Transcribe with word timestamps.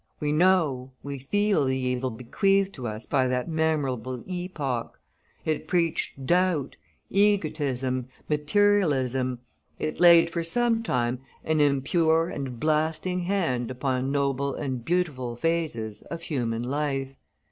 We 0.19 0.31
know, 0.31 0.93
we 1.03 1.19
feel 1.19 1.65
the 1.65 1.77
evil 1.77 2.09
bequeathed 2.09 2.73
to 2.73 2.87
us 2.87 3.05
by 3.05 3.27
that 3.27 3.47
memorable 3.47 4.23
epoch. 4.25 4.99
It 5.45 5.67
preached 5.67 6.25
doubt, 6.25 6.75
egotism, 7.11 8.07
materialism. 8.27 9.41
It 9.77 9.99
laid 9.99 10.31
for 10.31 10.43
some 10.43 10.81
time 10.81 11.19
an 11.43 11.59
impure 11.61 12.29
and 12.29 12.59
blasting 12.59 13.25
hand 13.25 13.69
upon 13.69 14.11
noble 14.11 14.55
and 14.55 14.83
beautiful 14.83 15.35
phases 15.35 16.01
of 16.01 16.23
human 16.23 16.63
life. 16.63 17.15